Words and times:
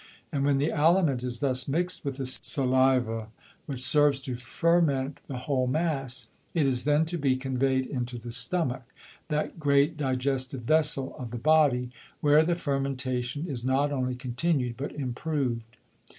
And 0.31 0.43
when 0.43 0.57
the 0.57 0.71
Aliment 0.71 1.21
is 1.23 1.41
thus 1.41 1.67
mix'd 1.67 2.03
with 2.03 2.17
the 2.17 2.25
Saliva, 2.25 3.27
which 3.67 3.83
serves 3.83 4.19
to 4.21 4.35
ferment 4.35 5.19
the 5.27 5.37
whole 5.37 5.67
Mass, 5.67 6.27
it 6.55 6.65
is 6.65 6.85
then 6.85 7.05
to 7.05 7.19
be 7.19 7.35
convey'd 7.35 7.85
into 7.85 8.17
the 8.17 8.31
Stomach, 8.31 8.81
that 9.27 9.59
great 9.59 9.97
digestive 9.97 10.61
Vessel 10.61 11.15
of 11.19 11.29
the 11.29 11.37
Body, 11.37 11.91
where 12.19 12.43
the 12.43 12.55
Fermentation 12.55 13.45
is 13.45 13.63
not 13.63 13.91
only 13.91 14.15
continued, 14.15 14.75
but 14.75 14.91
improved. 14.93 15.61